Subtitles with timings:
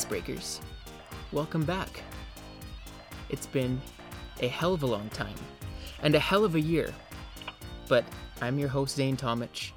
[0.00, 0.60] Glass Breakers.
[1.30, 2.02] Welcome back.
[3.28, 3.78] It's been
[4.40, 5.34] a hell of a long time
[6.02, 6.94] and a hell of a year.
[7.86, 8.06] But
[8.40, 9.72] I'm your host, Zane Tomich.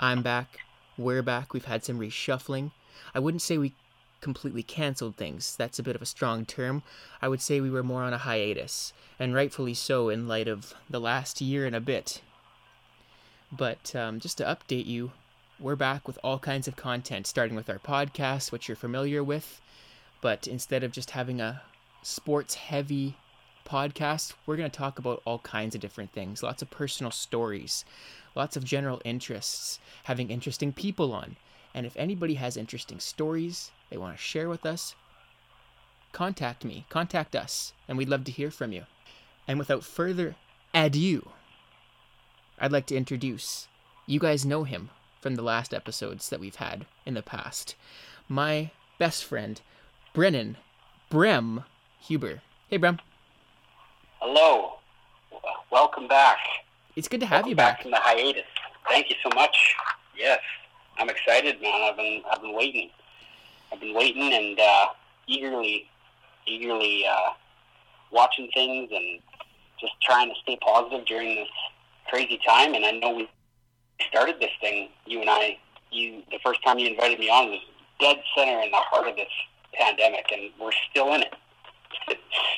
[0.00, 0.58] I'm back.
[0.98, 1.52] We're back.
[1.52, 2.72] We've had some reshuffling.
[3.14, 3.74] I wouldn't say we
[4.20, 5.54] completely canceled things.
[5.54, 6.82] That's a bit of a strong term.
[7.22, 10.74] I would say we were more on a hiatus, and rightfully so in light of
[10.88, 12.20] the last year and a bit.
[13.52, 15.12] But um, just to update you,
[15.60, 19.60] we're back with all kinds of content, starting with our podcast, which you're familiar with.
[20.22, 21.60] But instead of just having a
[22.02, 23.16] sports heavy
[23.66, 27.84] podcast, we're going to talk about all kinds of different things lots of personal stories,
[28.34, 31.36] lots of general interests, having interesting people on.
[31.74, 34.94] And if anybody has interesting stories they want to share with us,
[36.12, 38.84] contact me, contact us, and we'd love to hear from you.
[39.46, 40.36] And without further
[40.72, 41.28] adieu,
[42.58, 43.68] I'd like to introduce
[44.06, 44.88] you guys know him
[45.20, 47.74] from the last episodes that we've had in the past.
[48.28, 49.60] My best friend,
[50.12, 50.56] Brennan
[51.10, 51.64] Brem
[52.00, 52.40] Huber.
[52.68, 52.98] Hey, Brem.
[54.20, 54.78] Hello.
[55.70, 56.38] Welcome back.
[56.96, 57.82] It's good to have Welcome you back.
[57.82, 58.44] from the hiatus.
[58.88, 59.74] Thank you so much.
[60.16, 60.40] Yes,
[60.98, 61.82] I'm excited, man.
[61.82, 62.90] I've been I've been waiting.
[63.72, 64.86] I've been waiting and uh,
[65.26, 65.88] eagerly,
[66.46, 67.30] eagerly uh,
[68.10, 69.20] watching things and
[69.80, 71.48] just trying to stay positive during this
[72.08, 72.74] crazy time.
[72.74, 73.28] And I know we
[74.08, 75.58] started this thing, you and I.
[75.92, 77.60] You the first time you invited me on was
[77.98, 79.28] dead center in the heart of this
[79.74, 81.34] pandemic, and we're still in it.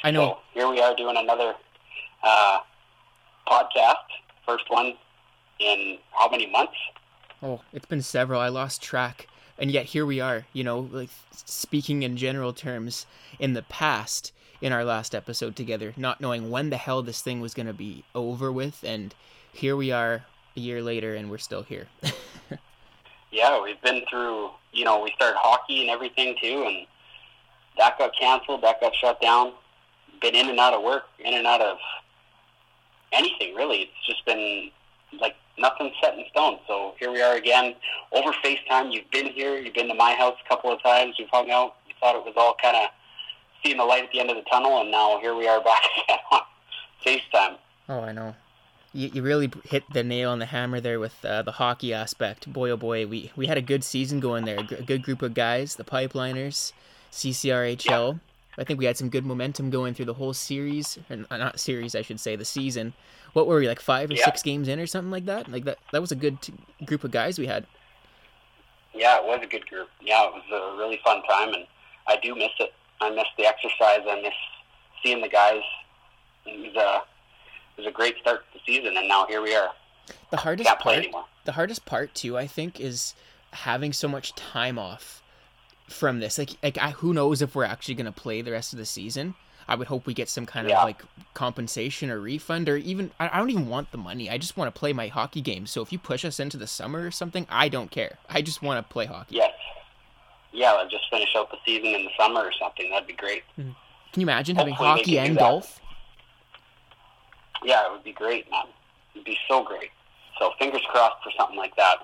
[0.04, 0.20] I know.
[0.20, 1.54] So here we are doing another
[2.22, 2.58] uh,
[3.46, 3.94] podcast.
[4.46, 4.94] First one
[5.58, 6.76] in how many months?
[7.42, 8.40] Oh, it's been several.
[8.40, 9.28] I lost track.
[9.58, 13.06] And yet here we are, you know, like speaking in general terms
[13.38, 17.40] in the past in our last episode together, not knowing when the hell this thing
[17.40, 18.82] was going to be over with.
[18.84, 19.14] And
[19.52, 20.24] here we are
[20.56, 21.88] a year later and we're still here.
[23.32, 24.50] Yeah, we've been through.
[24.72, 26.86] You know, we started hockey and everything too, and
[27.78, 28.62] that got canceled.
[28.62, 29.54] That got shut down.
[30.20, 31.78] Been in and out of work, in and out of
[33.12, 33.82] anything really.
[33.82, 34.70] It's just been
[35.18, 36.58] like nothing set in stone.
[36.68, 37.74] So here we are again
[38.12, 38.92] over FaceTime.
[38.92, 39.56] You've been here.
[39.56, 41.14] You've been to my house a couple of times.
[41.18, 41.76] We've hung out.
[41.88, 42.90] You thought it was all kind of
[43.64, 45.82] seeing the light at the end of the tunnel, and now here we are back
[46.04, 46.40] again on
[47.04, 47.56] FaceTime.
[47.88, 48.34] oh, I know.
[48.94, 52.52] You, you really hit the nail on the hammer there with uh, the hockey aspect.
[52.52, 54.58] Boy, oh boy, we, we had a good season going there.
[54.58, 56.72] A good group of guys, the Pipeliners,
[57.10, 58.20] CCRHL.
[58.58, 61.58] I think we had some good momentum going through the whole series, and uh, not
[61.58, 62.92] series, I should say, the season.
[63.32, 64.26] What were we like five or Yeah.
[64.26, 65.50] six games in or something like that?
[65.50, 65.78] Like that.
[65.92, 66.52] That was a good t-
[66.84, 67.66] group of guys we had.
[68.94, 69.88] Yeah, it was a good group.
[70.02, 71.66] Yeah, it was a really fun time, and
[72.06, 72.74] I do miss it.
[73.00, 74.00] I miss the exercise.
[74.06, 74.34] I miss
[75.02, 75.62] seeing the guys.
[76.44, 77.02] It was it
[77.84, 79.70] was a great start to the season, and now here we are.
[80.30, 80.96] The hardest part.
[80.98, 81.24] anymore.
[81.44, 83.14] the hardest part too i think is
[83.52, 85.22] having so much time off
[85.88, 88.72] from this like like I, who knows if we're actually going to play the rest
[88.72, 89.34] of the season
[89.68, 90.78] i would hope we get some kind Yeah.
[90.80, 91.02] of like
[91.34, 94.74] compensation or refund or even I, I don't even want the money i just want
[94.74, 95.66] to play my hockey game.
[95.66, 98.60] so if you push us into the summer or something i don't care i just
[98.62, 99.52] want to play hockey Yes.
[100.54, 102.90] Yeah, let's just finish out the season in the summer or something.
[102.90, 103.42] That'd be great.
[103.58, 103.70] Mm-hmm.
[104.12, 105.80] can you imagine having Hopefully we hockey and golf
[107.64, 108.64] Yeah, it would be great, man.
[109.14, 109.90] It'd be so great.
[110.38, 111.96] So fingers crossed for something like that.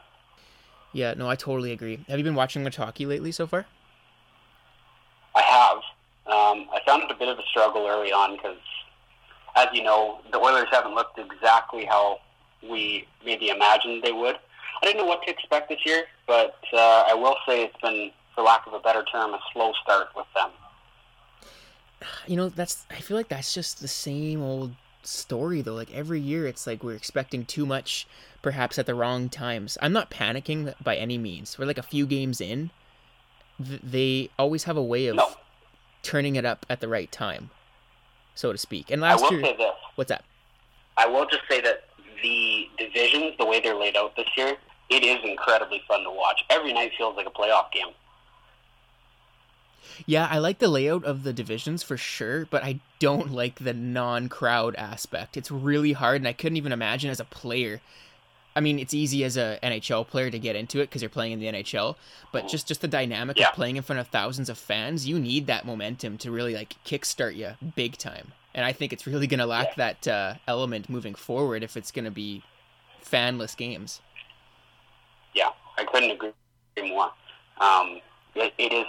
[0.93, 3.67] yeah no i totally agree have you been watching much hockey lately so far
[5.35, 5.77] I have.
[6.27, 8.57] Um, I found it a bit of a struggle early on because,
[9.55, 12.21] as you know, the Oilers haven't looked exactly how
[12.63, 14.37] we maybe imagined they would.
[14.81, 18.11] I didn't know what to expect this year, but uh, I will say it's been,
[18.35, 20.51] for lack of a better term, a slow start with them.
[22.27, 24.71] you know that's i feel like that's just the same old
[25.09, 28.07] story though like every year it's like we're expecting too much
[28.43, 32.07] perhaps at the wrong times i'm not panicking by any means we're like a few
[32.07, 32.71] games in
[33.65, 35.27] th- they always have a way of No.
[36.03, 37.51] turning it up at the right time
[38.35, 39.73] so to speak and I last will year say this.
[39.95, 40.25] what's that
[40.97, 41.85] I will just say that
[42.23, 44.57] the divisions, the way they're laid out this year,
[44.91, 46.41] it is incredibly fun to watch.
[46.51, 47.95] Every night feels like a playoff game.
[50.07, 53.73] yeah i like the layout of the divisions for sure but i don't like the
[53.75, 57.81] non-crowd aspect it's really hard and i couldn't even imagine as a player
[58.57, 61.31] I mean, it's easy as a NHL player to get into it because you're playing
[61.31, 61.95] in the NHL,
[62.33, 63.51] but just just the dynamic Yeah.
[63.51, 66.75] of playing in front of thousands of fans, you need that momentum to really like
[66.85, 68.33] kickstart you big time.
[68.57, 72.11] And I think it's really gonna lack that uh, element moving forward if it's gonna
[72.11, 72.43] be
[73.05, 74.01] fanless games.
[75.35, 76.33] Yeah, I couldn't agree
[76.79, 77.13] more.
[77.61, 78.01] Um,
[78.35, 78.87] it, it is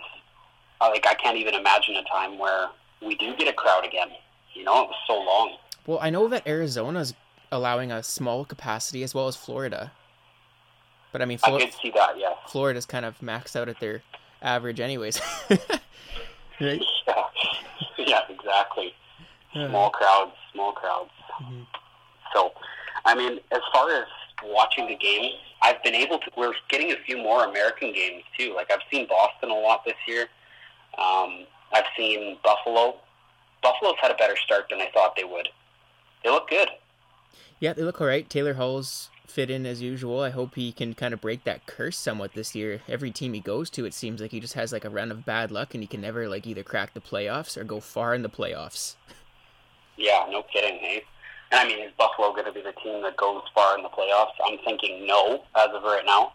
[0.82, 2.70] uh, like I can't even imagine a time where
[3.06, 4.10] we do get a crowd again.
[4.54, 5.58] You know, it was so long.
[5.86, 7.14] Well, I know that Arizona's
[7.52, 9.92] allowing a small capacity as well as Florida,
[11.12, 12.18] but I mean, I did see that.
[12.18, 12.36] Yes.
[12.48, 14.04] Florida's kind of maxed out at their
[14.42, 15.20] average, anyways.
[15.50, 16.82] right?
[17.08, 17.24] Yeah,
[17.98, 18.94] yeah, exactly.
[19.54, 21.10] Small crowds, small crowds.
[21.42, 21.66] Mhm.
[22.34, 22.52] So,
[23.06, 24.06] I mean, as far as
[24.44, 26.30] watching the games, I've been able to.
[26.38, 28.54] We're getting a few more American games too.
[28.56, 30.28] Like I've seen Boston a lot this year.
[30.98, 32.96] Um, I've seen Buffalo.
[33.62, 35.50] Buffalo's had a better start than I thought they would.
[36.24, 36.70] They look good.
[37.60, 38.30] Yeah, they look all right.
[38.30, 40.22] Taylor Hall's fit in as usual.
[40.22, 42.82] I hope he can kind of break that curse somewhat this year.
[42.88, 45.26] Every team he goes to, it seems like he just has like a run of
[45.26, 48.24] bad luck, and he can never like either crack the playoffs or go far in
[48.24, 48.96] the playoffs.
[49.98, 51.04] Yeah, no kidding, hey.
[51.52, 53.90] And I mean, is Buffalo going to be the team that goes far in the
[53.90, 54.34] playoffs?
[54.46, 56.34] I'm thinking no as of right now.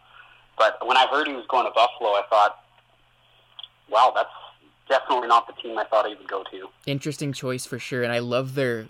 [0.58, 2.64] But when I heard he was going to Buffalo, I thought,
[3.88, 4.28] wow, that's
[4.88, 6.68] definitely not the team I thought he would go to.
[6.86, 8.86] Interesting choice for sure, and I love their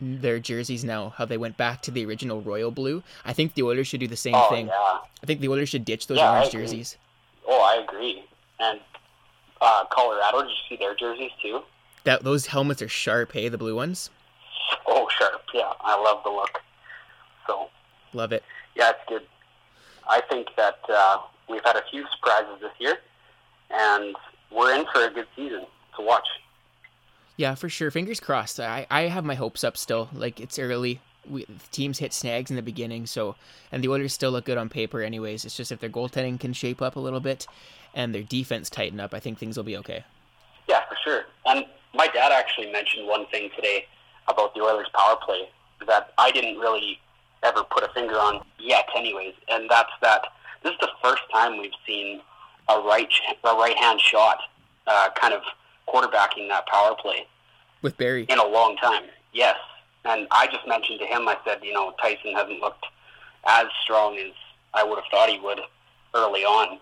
[0.00, 1.14] their jerseys now.
[1.16, 3.02] How they went back to the original royal blue.
[3.24, 4.66] I think the Oilers should do the same oh thing.
[4.66, 4.72] yeah,
[5.22, 6.96] I think the Oilers should ditch those Yeah, orange jerseys.
[7.48, 8.24] oh I agree.
[8.60, 8.80] And
[9.60, 11.60] uh, Colorado, did you see their jerseys too?
[12.04, 13.32] That those helmets are sharp.
[13.32, 14.10] Hey, the blue ones.
[14.86, 15.42] Oh, sharp.
[15.54, 16.60] Yeah, I love the look.
[17.46, 17.68] So
[18.12, 18.42] Love it.
[18.74, 19.22] yeah, it's good.
[20.08, 21.18] I think that uh,
[21.48, 22.96] we've had a few surprises this year,
[23.70, 24.14] and
[24.50, 25.66] we're in for a good season
[25.96, 26.26] to watch.
[27.36, 27.90] Yeah, for sure.
[27.90, 28.58] Fingers crossed.
[28.60, 30.08] I, I have my hopes up still.
[30.12, 31.00] Like it's early.
[31.28, 33.34] We, teams hit snags in the beginning, so
[33.72, 35.02] and the Oilers still look good on paper.
[35.02, 37.46] Anyways, it's just if their goaltending can shape up a little bit,
[37.94, 40.04] and their defense tighten up, I think things will be okay.
[40.68, 41.22] Yeah, for sure.
[41.46, 43.86] And my dad actually mentioned one thing today
[44.28, 45.48] about the Oilers' power play
[45.86, 47.00] that I didn't really
[47.42, 50.22] ever put a finger on yet, anyways, and that's that
[50.62, 52.20] this is the first time we've seen
[52.68, 53.08] a right
[53.44, 54.38] a right hand shot
[54.86, 55.42] uh, kind of
[55.88, 57.26] quarterbacking that power play
[57.82, 59.04] With Barrie, in a long time.
[59.32, 59.56] Yes,
[60.04, 62.86] and I just mentioned to him, I said, you know, Tyson hasn't looked
[63.46, 64.32] as strong as
[64.74, 65.60] I would have thought he would
[66.14, 66.78] early on,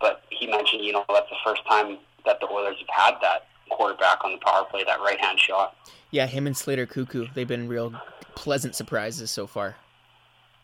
[0.00, 3.46] but he mentioned, you know, that's the first time that the Oilers have had that
[3.70, 5.74] quarterback on the power play, that right hand shot.
[6.10, 7.94] yeah, him and Slater Koekkoek, they've been real
[8.34, 9.76] pleasant surprises so far.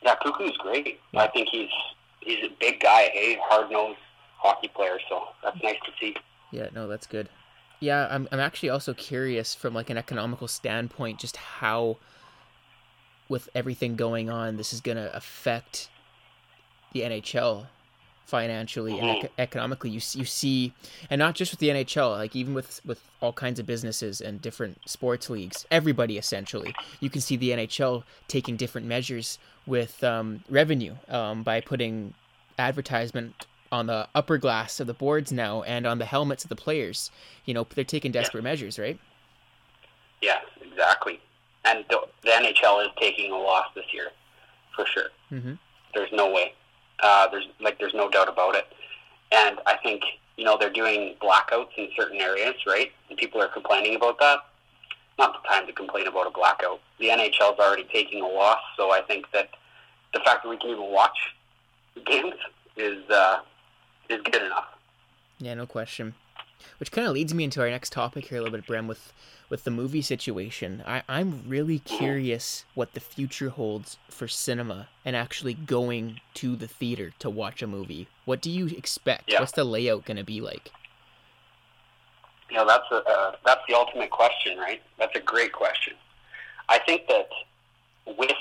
[0.03, 1.01] Yeah, Koekkoek's great.
[1.13, 1.23] Yeah.
[1.23, 1.71] I think he's
[2.21, 3.99] he's a big guy, hey, hard nosed
[4.41, 6.15] hockey player, so that's nice to see.
[6.51, 7.29] Yeah, no, that's good.
[7.81, 11.97] Yeah, I'm I'm actually also curious from like an economical standpoint just how
[13.29, 15.89] with everything going on this is going to affect
[16.93, 17.67] the NHL
[18.27, 19.25] financially and Mhm.
[19.25, 20.73] ec- economically you you see
[21.11, 24.41] and not just with the NHL like even with with all kinds of businesses and
[24.43, 30.45] different sports leagues everybody essentially you can see the NHL taking different measures with um,
[30.49, 32.15] revenue um, by putting
[32.59, 36.57] advertisement on the upper glass of the boards now and on the helmets of the
[36.57, 37.11] players
[37.45, 38.99] you know they're taking desperate measures right
[40.23, 41.21] Yeah, exactly.
[41.65, 44.09] And the, the NHL is taking a loss this year,
[44.75, 45.11] for sure.
[45.31, 45.55] mm-hmm.
[45.95, 46.55] There's no way.
[47.03, 48.67] Uh, there's like there's no doubt about it.
[49.33, 50.03] And I think
[50.37, 52.93] you know they're doing blackouts in certain areas, right?
[53.09, 54.39] And people are complaining about that.
[55.19, 56.81] Not the time to complain about a blackout.
[56.99, 59.51] The NHL's already taking a loss, so I think that
[60.15, 61.17] the fact that we can even watch
[62.07, 62.35] games
[62.77, 63.41] is uh,
[64.11, 64.79] is good enough.
[65.39, 66.15] Yeah, no question.
[66.79, 69.13] Which kind of leads me into our next topic here a little bit, Brem, with
[69.49, 70.83] with the movie situation.
[70.87, 76.69] I, I'm really curious what the future holds for cinema and actually going to the
[76.69, 78.07] theater to watch a movie.
[78.25, 79.25] What do you expect?
[79.27, 79.41] Yeah.
[79.41, 80.71] What's the layout going to be like?
[82.49, 84.83] You know, that's a uh, that's the ultimate question, right?
[84.99, 85.95] That's a great question.
[86.69, 87.29] I think that
[88.07, 88.37] with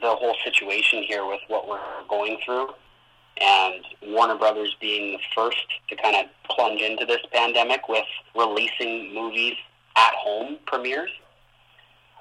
[0.00, 2.68] the whole situation here, with what we're going through,
[3.40, 8.04] and Warner Brothers being the first to kind of plunge into this pandemic with
[8.36, 9.54] releasing movies
[9.96, 11.10] at home premieres,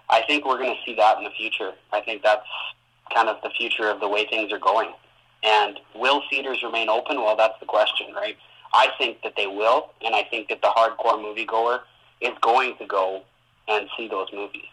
[0.10, 1.72] I think we're going to see that in the future.
[1.92, 2.46] I think that's
[3.14, 4.94] kind of the future of the way things are going.
[5.44, 7.18] And will theaters remain open?
[7.18, 8.38] Well, that's the question, right?
[8.74, 11.80] I think that they will, and I think that the hardcore moviegoer
[12.22, 13.24] is going to go
[13.68, 14.68] and see those movies.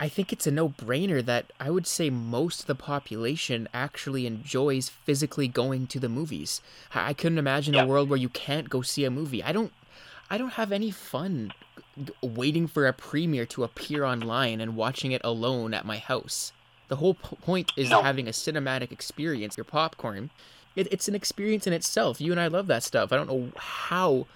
[0.00, 4.26] I think it's a no brainer that I would say most of the population actually
[4.26, 6.60] enjoys physically going to the movies.
[6.94, 7.84] I couldn't imagine Yeah.
[7.84, 9.42] a world where you can't go see a movie.
[9.42, 9.72] I don't
[10.30, 11.52] I don't have any fun
[12.22, 16.50] waiting for a premiere to appear online and watching it alone at my house.
[16.88, 18.02] The whole point is No.
[18.02, 20.30] having a cinematic experience, your popcorn.
[20.74, 22.20] It, it's an experience in itself.
[22.20, 23.12] You and I love that stuff.
[23.12, 24.26] I don't know how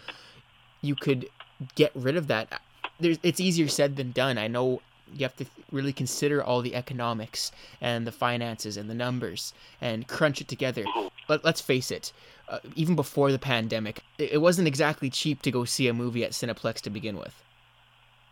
[0.82, 1.28] you could
[1.74, 2.60] get rid of that.
[3.00, 4.38] There's, it's easier said than done.
[4.38, 4.80] I know
[5.12, 10.06] you have to really consider all the economics and the finances and the numbers and
[10.06, 10.84] crunch it together.
[11.28, 12.12] Let, let's face it,
[12.48, 16.24] uh, even before the pandemic, it, it wasn't exactly cheap to go see a movie
[16.24, 17.42] at Cineplex to begin with.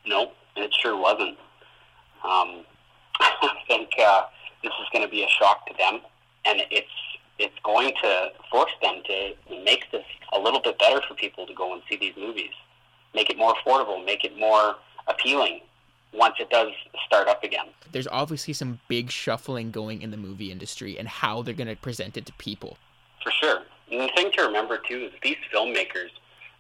[0.07, 1.37] No, it sure wasn't.
[2.25, 2.65] Um,
[3.21, 4.23] I think uh,
[4.63, 6.01] this is going to be a shock to them,
[6.45, 6.89] and it's
[7.39, 11.53] it's going to force them to make this a little bit better for people to
[11.53, 12.53] go and see these movies.
[13.15, 15.61] Make it more affordable, make it more appealing
[16.17, 16.69] once it does
[17.07, 17.67] start up again.
[17.93, 21.77] There's obviously some big shuffling going in the movie industry and how they're going to
[21.77, 22.79] present it to people.
[23.23, 23.63] For sure.
[23.91, 26.11] And the thing to remember too is these filmmakers,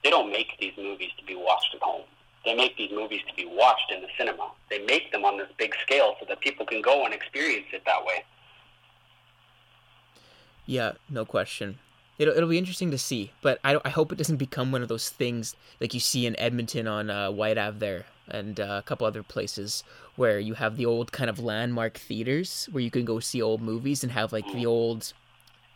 [0.04, 2.02] they don't make these movies to be watched at home.
[2.44, 4.50] They make these movies to be watched in the cinema.
[4.70, 7.82] They make them on this big scale so that people can go and experience it
[7.86, 8.24] that way.
[10.64, 11.78] Yeah, no question.
[12.18, 14.88] It'll, it'll be interesting to see, but I, I hope it doesn't become one of
[14.88, 18.82] those things like you see in Edmonton on uh, Whyte Ave there and uh, a
[18.82, 19.84] couple other places
[20.16, 23.60] where you have the old kind of landmark theaters where you can go see old
[23.60, 25.12] movies and have like the old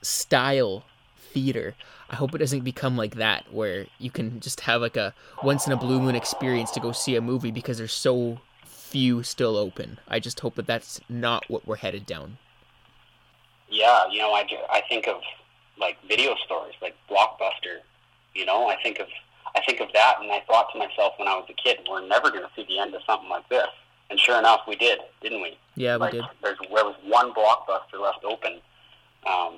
[0.02, 0.84] style
[1.16, 1.74] theater.
[2.08, 5.66] I hope it doesn't become like that where you can just have like a once
[5.66, 9.56] in a blue moon experience to go see a movie because there's so few still
[9.56, 9.98] open.
[10.08, 12.38] I just hope that that's not what we're headed down.
[13.68, 15.20] Yeah, you know, I, I think of
[15.78, 17.78] like video stores, like Blockbuster.
[18.34, 19.06] You know, I think of
[19.56, 22.06] I think of that, and I thought to myself when I was a kid, we're
[22.06, 23.66] never going to see the end of something like this.
[24.10, 25.56] And sure enough, we did, didn't we?
[25.76, 26.24] Yeah, we like, did.
[26.42, 28.60] There's there was one Blockbuster left open,
[29.26, 29.54] um,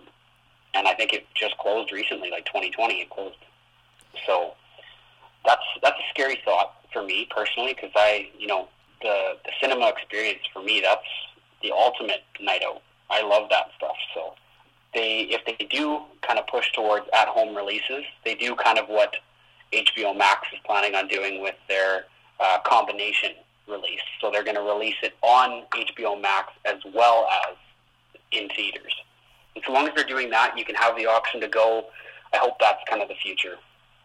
[0.74, 3.36] and I think it just closed recently, like 2020, it closed.
[4.26, 4.52] So
[5.44, 8.68] that's that's a scary thought for me personally, because I, you know,
[9.00, 11.00] the the cinema experience for me, that's
[11.62, 12.82] the ultimate night out.
[13.08, 13.96] I love that stuff.
[14.14, 14.34] So
[14.94, 19.16] they, if they do kind of push towards at-home releases, they do kind of what
[19.72, 22.06] HBO Max is planning on doing with their
[22.40, 23.30] uh, combination
[23.68, 24.00] release.
[24.20, 27.56] So they're going to release it on HBO Max as well as
[28.32, 28.94] in theaters.
[29.54, 31.86] And so long as they're doing that, you can have the option to go.
[32.32, 33.56] I hope that's kind of the future.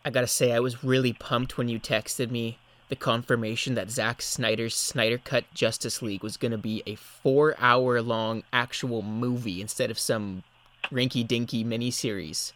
[0.04, 2.60] I gotta say, I was really pumped when you texted me
[2.90, 8.44] the confirmation that Zack Snyder's Snyder Cut Justice League was gonna be a four-hour long
[8.54, 10.44] actual movie instead of some
[10.92, 12.54] rinky-dinky miniseries.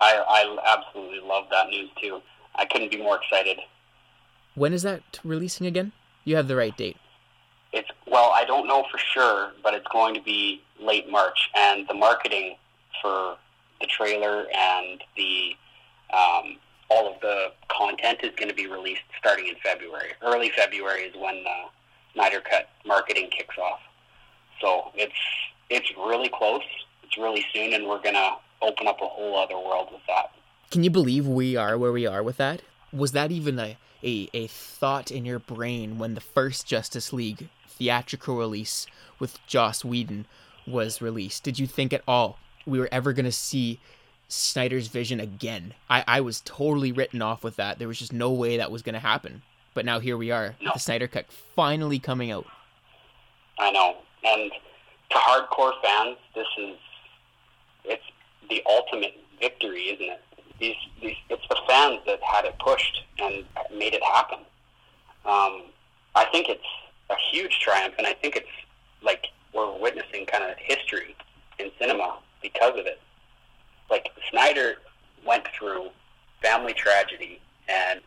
[0.00, 2.20] I, I absolutely love that news too.
[2.54, 3.58] I couldn't be more excited.
[4.54, 5.92] When is that releasing again?
[6.24, 6.96] You have the right date.
[7.72, 11.86] It's well, I don't know for sure, but it's going to be late March, and
[11.86, 12.56] the marketing
[13.02, 13.36] for
[13.80, 15.54] the trailer and the
[16.12, 16.56] um,
[16.90, 20.12] all of the content is going to be released starting in February.
[20.22, 21.64] Early February is when the
[22.14, 23.80] Snyder Cut marketing kicks off.
[24.60, 25.12] So it's
[25.70, 26.62] it's really close.
[27.02, 30.32] It's really soon, and we're gonna open up a whole other world with that.
[30.70, 32.62] Can you believe we are where we are with that?
[32.92, 37.48] Was that even a, a, a thought in your brain when the first Justice League
[37.68, 38.86] theatrical release
[39.18, 40.26] with Joss Whedon
[40.66, 41.42] was released?
[41.42, 43.80] Did you think at all we were ever going to see
[44.28, 45.74] Snyder's vision again?
[45.88, 47.78] I, I was totally written off with that.
[47.78, 49.42] There was just no way that was going to happen.
[49.74, 50.72] But now here we are, No.
[50.74, 52.46] the Snyder Cut finally coming out.
[53.58, 53.96] I know.
[54.24, 54.50] And
[55.10, 56.76] to hardcore fans, this is
[58.48, 60.22] the ultimate victory, isn't it?
[60.58, 64.38] These, these it's the fans that had it pushed and made it happen.
[65.24, 65.62] Um,
[66.14, 66.64] I think it's
[67.10, 68.48] a huge triumph, and I think it's
[69.02, 71.16] like we're witnessing kind of history
[71.58, 73.00] in cinema because of it.
[73.90, 74.76] Like Snyder
[75.26, 75.88] went through
[76.42, 78.00] family tragedy, and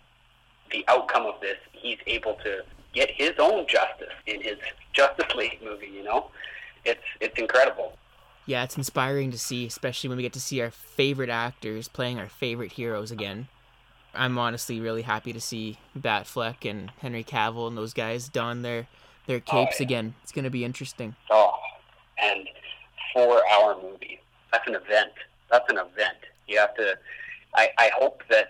[0.72, 4.58] the outcome of this, he's able to get his own justice in his
[4.94, 5.88] Justice League movie.
[5.88, 6.32] You know,
[6.86, 7.98] it's it's incredible.
[8.46, 12.20] Yeah, it's inspiring to see, especially when we get to see our favorite actors playing
[12.20, 13.48] our favorite heroes again.
[14.14, 18.88] I'm honestly really happy to see Batfleck and Henry Cavill and those guys don their
[19.28, 19.86] their oh, capes yeah.
[19.86, 20.16] again.
[20.24, 21.16] It's gonna be interesting.
[21.30, 21.54] Oh,
[22.22, 22.48] and
[23.14, 24.20] four-hour movie.
[24.52, 25.14] That's an event.
[25.50, 26.18] That's an event.
[26.48, 26.98] You have to.
[27.56, 28.48] I, I hope that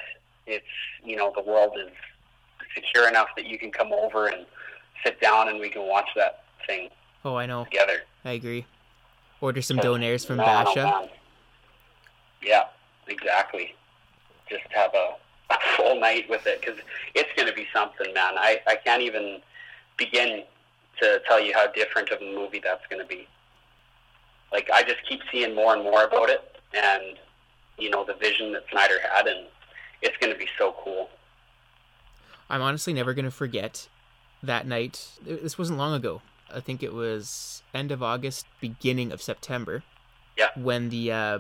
[0.48, 0.66] it's
[1.04, 1.92] you know the world is
[2.74, 4.46] secure enough that you can come over and
[5.04, 6.90] sit down and we can watch that thing
[7.26, 7.66] Oh, I know.
[7.66, 8.02] together.
[8.26, 8.66] I agree.
[9.42, 11.10] Order some donaires from Basha.
[12.42, 12.66] Yeah,
[13.08, 13.76] exactly.
[14.50, 15.16] Just have a,
[15.54, 16.80] a full night with it because
[17.16, 18.34] it's going to be something, man.
[18.38, 19.42] I, I can't even
[19.98, 20.44] begin
[21.02, 23.28] to tell you how different of a movie that's going to be.
[24.52, 27.18] Like, I just keep seeing more and more about it and,
[27.78, 29.48] you know, the vision that Snyder had, and
[30.02, 31.10] it's going to be so cool.
[32.52, 33.88] I'm honestly never gonna forget
[34.44, 35.12] that night.
[35.24, 36.22] This wasn't long ago.
[36.54, 39.84] I think it was end of August, beginning of September.
[40.38, 40.50] Yeah.
[40.56, 41.40] When the uh,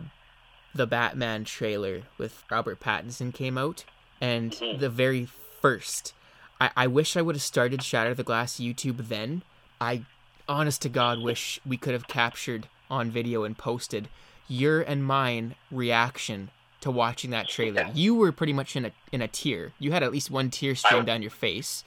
[0.74, 3.84] the Batman trailer with Robert Pattinson came out,
[4.20, 4.80] and Mhm.
[4.80, 5.28] the very
[5.62, 6.14] first,
[6.60, 9.44] I, I wish I would have started Shatter the Glass YouTube then.
[9.80, 10.04] I,
[10.48, 14.08] honest to God, wish we could have captured on video and posted
[14.48, 16.50] your and mine reaction
[16.82, 17.82] to watching that trailer.
[17.82, 17.92] Yeah.
[17.94, 19.72] You were pretty much in a in a tear.
[19.80, 21.84] You had at least one tear stream I- down your face.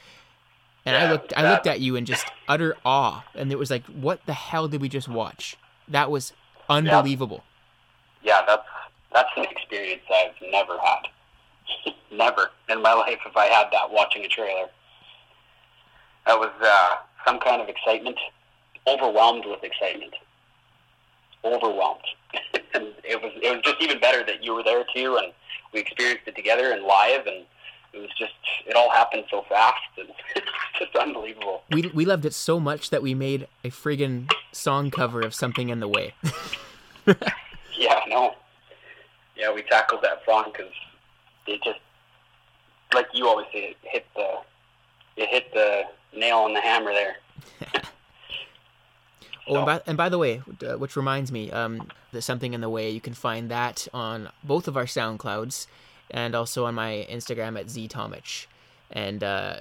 [0.87, 3.71] And I Yeah, looked I looked at you in just utter awe and it was
[3.71, 5.57] like what the hell did we just watch?
[5.89, 6.33] That was
[6.69, 7.45] unbelievable.
[8.23, 8.63] Yeah, that's
[9.13, 11.93] that's an experience experience I've never had.
[12.13, 14.69] never in my life have I had that watching a trailer.
[16.27, 18.17] That was uh, some kind of excitement,
[18.87, 20.15] overwhelmed with excitement,
[21.45, 22.05] overwhelmed.
[22.75, 25.33] and it was it was just even better that you were there too, and
[25.73, 27.45] we experienced it together and live, and
[27.95, 28.33] it was just
[28.67, 30.47] it all happened so fast, and it's
[30.79, 31.63] just unbelievable.
[31.71, 35.69] We we loved it so much that we made a friggin' song cover of "Something
[35.69, 36.15] in the Way."
[37.07, 38.35] yeah, no,
[39.37, 40.73] yeah, we tackled that song because
[41.47, 41.79] it just
[42.93, 44.39] like you always say, it hit the
[45.17, 45.83] it hit the
[46.17, 47.17] nail on the hammer there.
[49.47, 52.71] Oh, and by, and by the way, which reminds me, um, there's something in the
[52.71, 52.89] way.
[52.89, 55.67] You can find that on both of our SoundClouds
[56.11, 58.47] and also on my Instagram at ztomich.
[58.91, 59.57] And uh,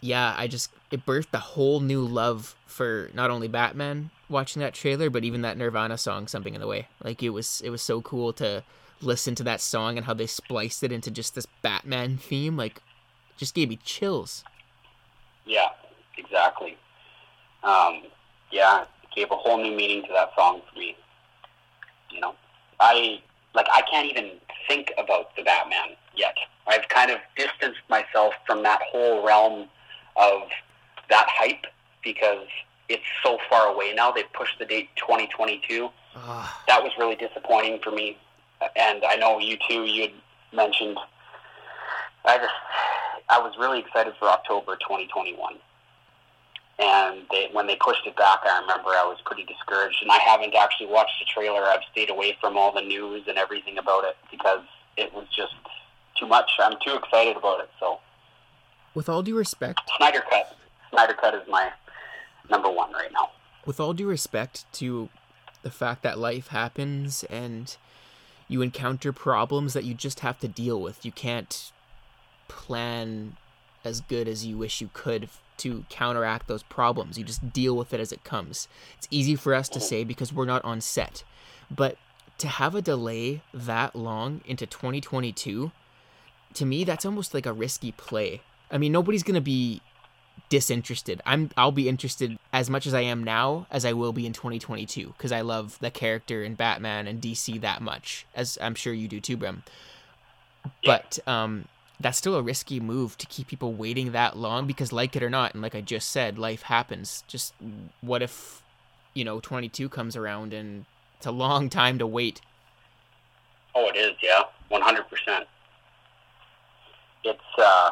[0.00, 4.74] yeah, I just it birthed a whole new love for not only Batman watching that
[4.74, 7.82] trailer, but even that Nirvana song, "Something in the Way." Like it was, it was
[7.82, 8.64] so cool to
[9.00, 12.56] listen to that song and how they spliced it into just this Batman theme.
[12.56, 12.82] Like,
[13.36, 14.44] just gave me chills.
[15.46, 15.68] Yeah,
[16.16, 16.76] exactly.
[17.62, 18.02] Um,
[18.50, 18.84] yeah,
[19.14, 20.96] gave a whole new meaning to that song for me.
[22.10, 22.34] You know,
[22.78, 23.20] I
[23.54, 24.30] like I can't even
[24.68, 26.36] think about the Batman yet.
[26.66, 29.68] I've kind of distanced myself from that whole realm
[30.16, 30.42] of
[31.10, 31.66] that hype
[32.02, 32.46] because
[32.88, 34.10] it's so far away now.
[34.10, 35.88] They pushed the date 2022.
[36.16, 36.62] Ah.
[36.68, 38.18] That was really disappointing for me.
[38.76, 39.84] And I know you too.
[39.84, 40.12] You had
[40.52, 40.98] mentioned.
[42.24, 42.52] I just
[43.28, 45.56] I was really excited for October 2021
[46.78, 49.98] and they, when they pushed it back, I remember I was pretty discouraged.
[50.02, 51.62] And I haven't actually watched the trailer.
[51.62, 54.62] I've stayed away from all the news and everything about it because
[54.96, 55.54] it was just
[56.18, 56.50] too much.
[56.58, 57.70] I'm too excited about it.
[57.78, 58.00] So,
[58.92, 60.56] with all due respect, Snyder Cut.
[60.90, 61.70] Snyder Cut is my
[62.50, 63.30] number one right now.
[63.64, 65.08] With all due respect to
[65.62, 67.76] the fact that life happens and
[68.48, 71.72] you encounter problems that you just have to deal with, you can't
[72.48, 73.36] plan
[73.84, 77.18] as good as you wish you could to counteract those problems.
[77.18, 78.68] You just deal with it as it comes.
[78.98, 81.24] It's easy for us to say because we're not on set.
[81.70, 81.96] But
[82.38, 85.70] to have a delay that long into 2022,
[86.54, 88.42] to me that's almost like a risky play.
[88.70, 89.80] I mean, nobody's going to be
[90.48, 91.20] disinterested.
[91.24, 94.32] I'm I'll be interested as much as I am now as I will be in
[94.32, 98.92] 2022 because I love the character in Batman and DC that much as I'm sure
[98.92, 99.62] you do too, Brem.
[100.84, 101.66] But um
[102.00, 105.30] that's still a risky move to keep people waiting that long because like it or
[105.30, 107.24] not and like i just said life happens.
[107.28, 107.54] Just
[108.00, 108.62] what if
[109.14, 112.40] you know 22 comes around and it's a long time to wait?
[113.74, 115.44] Oh it is yeah 100%
[117.24, 117.90] it's uh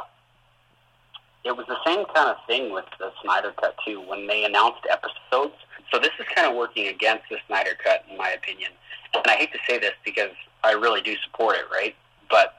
[1.45, 4.87] it was the same kind of thing with the snyder cut too when they announced
[4.89, 5.55] episodes.
[5.93, 8.73] So this is kind of working against the snyder cut in my opinion.
[9.15, 10.31] And i hate to say this because
[10.65, 11.95] i really do support it right?
[12.29, 12.57] But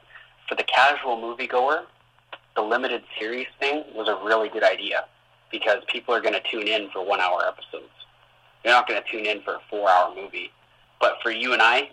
[0.48, 1.84] for the casual moviegoer,
[2.54, 5.04] the limited series thing was a really good idea
[5.50, 7.90] because people are going to tune in for one hour episodes.
[8.62, 10.50] They're not going to tune in for a four hour movie.
[11.00, 11.90] But for you and I,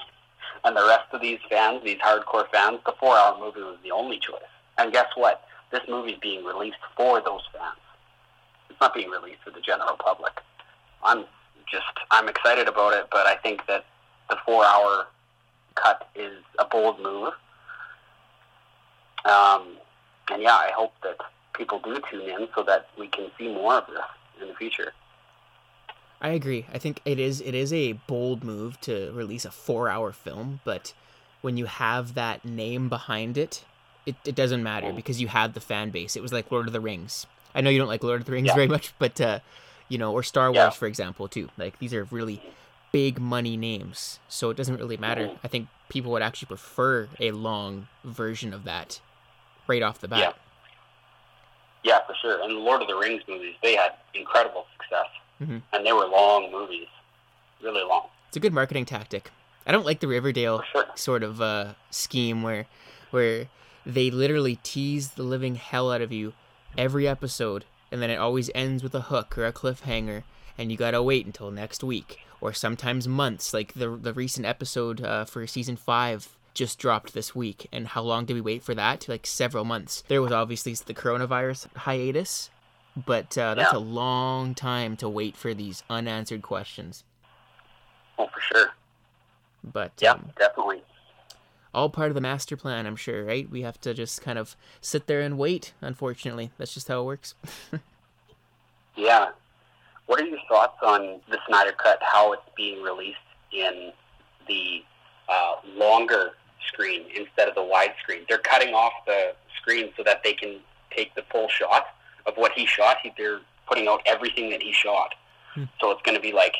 [0.64, 3.90] and the rest of these fans, these hardcore fans, the four hour movie was the
[3.90, 4.40] only choice.
[4.78, 5.44] And guess what?
[5.72, 7.78] This movie is being released for those fans.
[8.70, 10.32] It's not being released for the general public.
[11.02, 11.24] I'm
[11.70, 13.84] just, I'm excited about it, but I think that
[14.30, 15.06] the four hour
[15.74, 17.32] cut is a bold move
[19.26, 19.76] um,
[20.30, 21.16] and yeah, I hope that
[21.54, 24.04] people do tune in so that we can see more of this
[24.40, 24.92] in the future.
[26.20, 26.66] I agree.
[26.72, 30.60] I think it is it is a bold move to release a four hour film,
[30.64, 30.94] but
[31.42, 33.64] when you have that name behind it,
[34.06, 34.96] it, it doesn't matter mm.
[34.96, 36.16] because you have the fan base.
[36.16, 37.26] It was like Lord of the Rings.
[37.54, 38.54] I know you don't like Lord of the Rings yeah.
[38.54, 39.40] very much, but uh,
[39.88, 40.70] you know, or Star Wars, yeah.
[40.70, 41.50] for example, too.
[41.58, 42.42] Like these are really
[42.92, 45.26] big money names, so it doesn't really matter.
[45.26, 45.38] Mm.
[45.44, 49.00] I think people would actually prefer a long version of that
[49.66, 50.18] right off the bat.
[50.18, 50.32] Yeah.
[51.82, 52.42] Yeah, for sure.
[52.42, 55.06] And the Lord of the Rings movies, they had incredible success.
[55.40, 55.58] Mm-hmm.
[55.72, 56.88] And they were long movies.
[57.62, 58.08] Really long.
[58.28, 59.30] It's a good marketing tactic.
[59.66, 60.86] I don't like the Riverdale sure.
[60.94, 62.66] sort of uh, scheme where
[63.10, 63.48] where
[63.84, 66.34] they literally tease the living hell out of you
[66.76, 70.22] every episode and then it always ends with a hook or a cliffhanger
[70.58, 75.00] and you gotta wait until next week or sometimes months like the the recent episode
[75.02, 77.68] uh, for season five just dropped this week.
[77.70, 79.08] And how long did we wait for that?
[79.08, 80.02] Like several months.
[80.08, 82.50] There was obviously the coronavirus hiatus,
[82.96, 83.78] but uh, that's yeah.
[83.78, 87.04] a long time to wait for these unanswered questions.
[88.18, 88.70] Oh, for sure.
[89.62, 90.82] But yeah, um, definitely.
[91.74, 93.48] All part of the master plan, I'm sure, right?
[93.48, 95.74] We have to just kind of sit there and wait.
[95.82, 97.34] Unfortunately, that's just how it works.
[98.96, 99.30] yeah.
[100.06, 101.98] What are your thoughts on the Snyder Cut?
[102.00, 103.18] How it's being released
[103.52, 103.92] in
[104.48, 104.82] the
[105.28, 106.32] uh, longer
[106.68, 108.20] screen instead of the wide screen.
[108.28, 110.58] They're cutting off the screen so that they can
[110.90, 111.86] take the full shot
[112.26, 112.98] of what he shot.
[113.02, 115.14] He, they're putting out everything that he shot.
[115.54, 115.64] Hmm.
[115.80, 116.54] So it's going to be like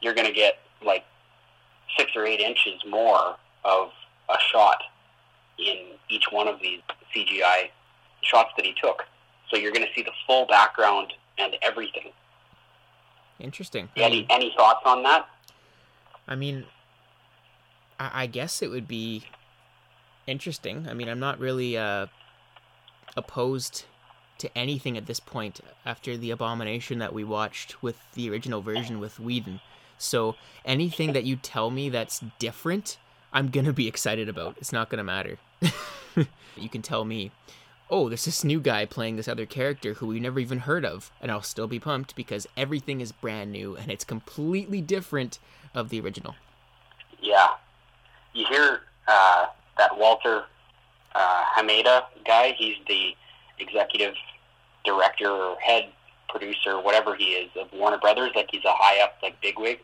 [0.00, 1.04] you're going to get like
[1.96, 3.90] six or eight inches more of
[4.28, 4.82] a shot
[5.58, 6.80] in each one of these
[7.14, 7.70] CGI
[8.22, 9.04] shots that he took.
[9.50, 12.12] So you're going to see the full background and everything.
[13.38, 13.88] Interesting.
[13.96, 15.26] Any any thoughts on that?
[16.28, 16.66] I mean,
[17.98, 19.24] I, I guess it would be
[20.30, 20.86] interesting.
[20.88, 22.06] I mean, I'm not really uh,
[23.16, 23.84] opposed
[24.38, 28.98] to anything at this point after the abomination that we watched with the original version
[28.98, 29.60] with Whedon.
[29.98, 32.96] So anything that you tell me that's different,
[33.34, 34.56] I'm gonna be excited about.
[34.58, 35.36] It's not gonna matter.
[36.56, 37.32] you can tell me,
[37.90, 41.10] oh, there's this new guy playing this other character who we never even heard of,
[41.20, 45.38] and I'll still be pumped because everything is brand new and it's completely different
[45.74, 46.34] of the original.
[47.20, 47.48] Yeah.
[48.32, 49.46] You hear uh,
[49.80, 50.44] that Walter
[51.14, 52.54] uh, Hamada guy?
[52.56, 53.16] He's the
[53.58, 54.14] executive
[54.84, 55.90] director or head
[56.28, 58.32] producer, whatever he is, of Warner Brothers.
[58.36, 59.80] Like he's a high up, like bigwig.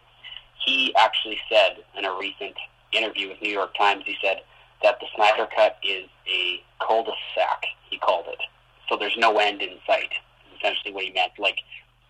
[0.65, 2.55] He actually said in a recent
[2.93, 4.43] interview with New York Times, he said
[4.83, 7.65] that the Snyder Cut is a cul-de-sac.
[7.89, 8.41] He called it.
[8.89, 10.13] So there's no end in sight.
[10.59, 11.33] Essentially what he meant.
[11.39, 11.59] Like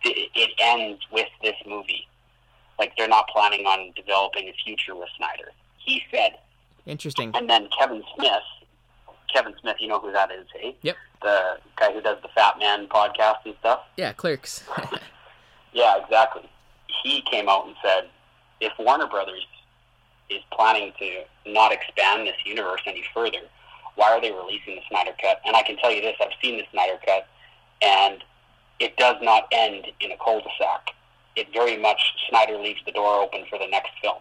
[0.03, 2.07] it ends with this movie.
[2.77, 5.51] Like they're not planning on developing a future with Snyder.
[5.77, 6.37] He said.
[6.87, 7.31] Interesting.
[7.35, 8.43] And then Kevin Smith,
[9.31, 10.75] Kevin Smith, you know who that is, hey?
[10.81, 10.95] Yep.
[11.21, 13.81] The guy who does the Fat Man podcast and stuff.
[13.97, 14.63] Yeah, Clerks.
[15.73, 16.49] Yeah, exactly.
[17.03, 18.09] He came out and said,
[18.59, 19.45] if Warner Brothers
[20.29, 23.41] is planning to not expand this universe any further,
[23.95, 25.39] why are they releasing the Snyder Cut?
[25.45, 27.27] And I can tell you this: I've seen the Snyder Cut,
[27.81, 28.23] and
[28.79, 30.89] it does not end in a cul-de-sac.
[31.35, 34.17] It very much Snyder leaves the door open for the next film.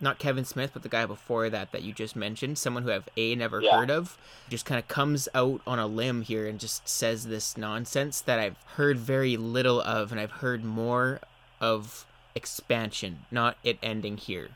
[0.00, 3.08] Not Kevin Smith, but the guy before that that you just mentioned, someone who I've
[3.16, 3.78] a never Yeah.
[3.78, 4.16] heard of,
[4.48, 8.38] just kind of comes out on a limb here and just says this nonsense that
[8.38, 11.20] I've heard very little of, and I've heard more
[11.60, 14.50] of expansion, not it ending here.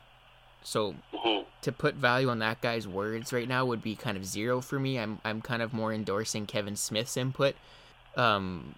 [0.63, 4.27] So hmm to put value on that guy's words right now would be kind of
[4.27, 4.99] zero for me.
[4.99, 7.55] I'm I'm kind of more endorsing Kevin Smith's input,
[8.19, 8.75] um,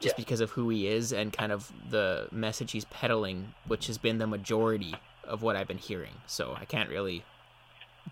[0.00, 0.22] just Yeah.
[0.24, 4.16] because of who he is and kind of the message he's peddling, which has been
[4.16, 4.94] the majority
[5.30, 6.14] of what I've been hearing.
[6.26, 7.24] So I can't really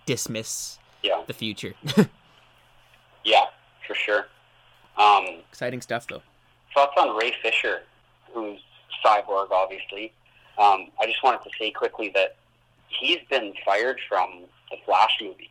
[0.07, 1.75] dismiss Yeah, the future.
[3.25, 3.45] yeah,
[3.87, 4.27] for sure.
[4.97, 6.23] Um, Exciting stuff though.
[6.75, 7.83] thoughts on Ray Fisher,
[8.33, 8.61] who's
[9.05, 10.13] cyborg, obviously.
[10.59, 12.37] Um, I just wanted to say quickly that
[12.89, 15.51] he's been fired from the Flash movie.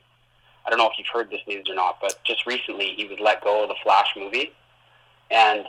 [0.65, 3.17] I don't know if you've heard this news or not, but just recently he was
[3.21, 4.51] let go of the Flash movie,
[5.31, 5.65] and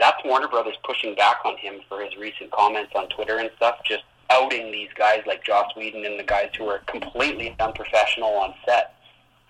[0.00, 3.76] that's Warner Brothers pushing back on him for his recent comments on Twitter and stuff,
[3.88, 4.02] just
[4.32, 8.94] outing these guys like Joss Whedon and the guys who are completely unprofessional on set.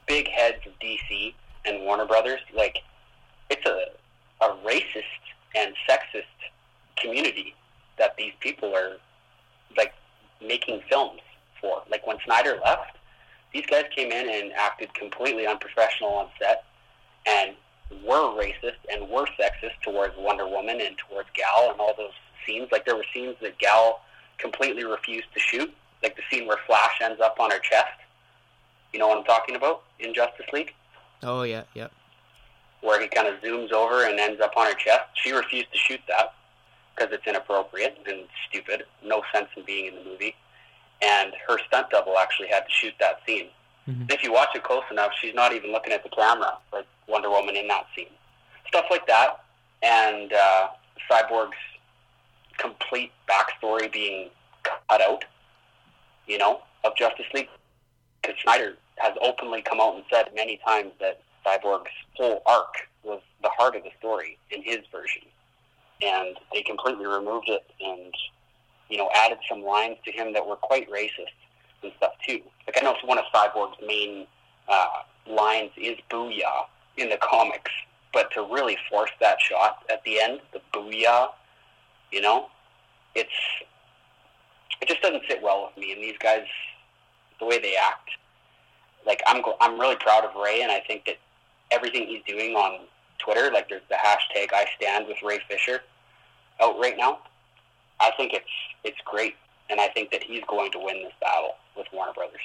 [0.09, 2.79] Big heads of DC and Warner Brothers, like
[3.49, 3.87] it's a
[4.43, 5.23] a racist
[5.55, 6.25] and sexist
[6.97, 7.55] community
[7.97, 8.97] that these people are
[9.77, 9.95] like
[10.45, 11.21] making films
[11.61, 11.83] for.
[11.89, 12.97] Like when Snyder left,
[13.55, 16.65] these guys came in and acted completely unprofessional on set
[17.25, 17.55] and
[18.05, 22.11] were racist and were sexist towards Wonder Woman and towards Gal and all those
[22.45, 22.69] scenes.
[22.73, 24.01] Like there were scenes that Gal
[24.43, 27.89] completely refused to shoot, like the scene where Flash ends up on her chest.
[28.93, 30.75] You know what I'm talking about in Justice League?
[31.23, 31.89] Oh yeah, yeah.
[32.83, 35.05] where he kind of zooms over and ends up on her chest.
[35.15, 36.35] She refused to shoot that
[36.95, 38.83] because it's inappropriate and stupid.
[39.05, 40.35] No sense in being in the movie.
[41.01, 43.49] And her stunt double actually had to shoot that scene.
[43.89, 44.13] Mhm.
[44.13, 47.31] If you watch it close enough, she's not even looking at the camera, like Wonder
[47.31, 48.11] Woman in that scene.
[48.69, 49.41] Stuff like that.
[49.83, 50.69] And uh,
[51.11, 51.57] Cyborg's
[52.63, 54.31] complete backstory being
[54.63, 55.25] cut out,
[56.27, 57.49] you know, of Justice League.
[58.23, 63.21] Because Snyder has openly come out and said many times that Cyborg's whole arc was
[63.43, 65.23] the heart of the story in his version.
[66.01, 68.15] And they completely removed it and,
[68.89, 71.35] you know, added some lines to him that were quite racist
[71.83, 72.41] and stuff too.
[72.67, 74.27] Like I know one of Cyborg's main
[74.69, 77.71] uh, lines is "booyah" in the comics,
[78.13, 81.29] but to really force that shot at the end, the "booyah,"
[82.11, 82.49] you know,
[83.15, 83.31] it's
[84.81, 85.93] it just doesn't sit well with me.
[85.93, 86.45] And these guys,
[87.39, 88.11] the way they act,
[89.07, 91.17] like I'm I'm really proud of Ray, and I think that
[91.71, 92.81] everything he's doing on
[93.19, 95.81] Twitter, like there's the hashtag I stand with Ray Fisher
[96.61, 97.21] out right now.
[98.01, 98.45] I think it's
[98.85, 99.35] it's great,
[99.71, 102.41] and I think that he's going to win this battle with Warner Brothers.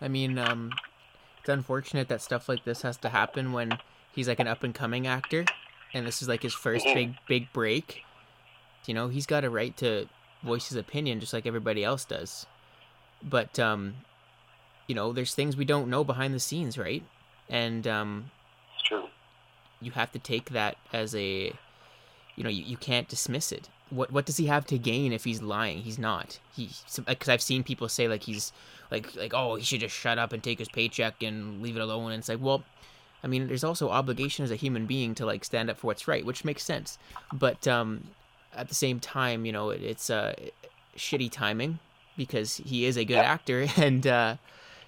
[0.00, 0.72] I mean, um,
[1.40, 3.78] it's unfortunate that stuff like this has to happen when
[4.12, 5.44] he's like an up and coming actor,
[5.92, 6.94] and this is like his 1st Mhm.
[6.94, 8.04] big big break.
[8.86, 10.08] You know, he's got a right to
[10.42, 12.46] voice his opinion just like everybody else does.
[13.22, 13.94] But um,
[14.86, 17.02] you know, there's things we don't know behind the scenes, right?
[17.48, 18.30] And um,
[18.74, 19.04] It's true.
[19.80, 21.52] you have to take that as a,
[22.36, 23.68] you know, you, you can't dismiss it.
[23.90, 25.82] What what does he have to gain if he's lying?
[25.82, 26.40] He's not.
[26.56, 26.70] He
[27.06, 28.50] because I've seen people say like he's
[28.90, 31.82] like like oh he should just shut up and take his paycheck and leave it
[31.82, 32.10] alone.
[32.12, 32.64] And it's like well,
[33.22, 36.08] I mean there's also obligation as a human being to like stand up for what's
[36.08, 36.96] right, which makes sense.
[37.34, 38.04] But um,
[38.54, 40.34] at the same time, you know, it, it's uh,
[40.96, 41.78] shitty timing
[42.16, 43.32] because he is a good Yeah.
[43.32, 44.36] actor and uh,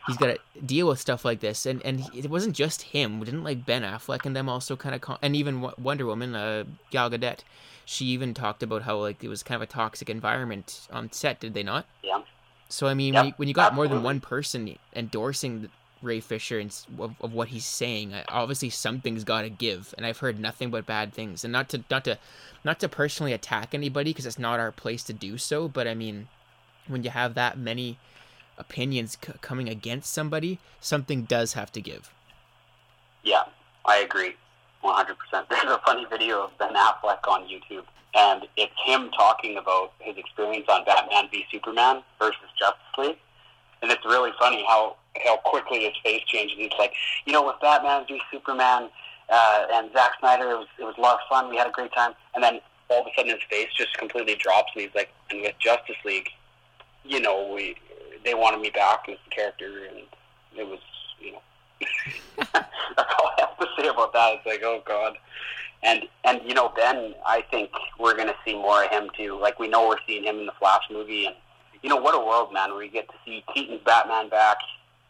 [0.07, 1.67] he's got to deal with stuff like this.
[1.67, 3.21] And and it wasn't just him.
[3.25, 6.35] Didn't like Ben Affleck and them also kind of con- and even Wo- Wonder Woman,
[6.35, 7.39] uh, Gal Gadot.
[7.87, 11.41] She even talked about how like it was kind of a toxic environment on set.
[11.41, 11.87] Did they not?
[12.03, 12.23] Yeah.
[12.69, 15.69] So I mean, Yep, when, you, when you got more than one person endorsing
[16.05, 19.95] Ray Fisher and of, of what he's saying, obviously something's got to give.
[19.97, 21.45] And I've heard nothing but bad things.
[21.45, 22.19] And not to not to
[22.65, 25.69] not to personally attack anybody because it's not our place to do so.
[25.69, 26.29] But I mean,
[26.87, 27.99] when you have that many
[28.59, 32.13] opinions c- coming against somebody, something does have to give.
[33.23, 33.45] Yeah,
[33.85, 34.35] I agree,
[34.83, 35.17] 100%.
[35.51, 40.17] There's a funny video of Ben Affleck on YouTube, and it's him talking about his
[40.17, 43.19] experience on Batman v Superman versus Justice League,
[43.83, 46.57] and it's really funny how how quickly his face changes.
[46.59, 46.93] He's like,
[47.27, 48.89] you know, with Batman v Superman
[49.31, 51.51] uh, and Zack Snyder, it was it was a lot of fun.
[51.51, 54.35] We had a great time, and then all of a sudden his face just completely
[54.37, 56.29] drops, and he's like, and with Justice League,
[57.05, 57.77] you know, we
[58.25, 60.05] they wanted me back as the character, and
[60.57, 60.81] it was,
[61.21, 61.43] you know.
[62.53, 64.35] That's all I have to say about that.
[64.35, 65.17] It's like, oh god.
[65.83, 69.39] And and you know, Ben, I think we're gonna see more of him too.
[69.39, 71.35] Like we know we're seeing him in the Flash movie, and
[71.83, 74.57] you know what a world, man, where you get to see Keaton's Batman back,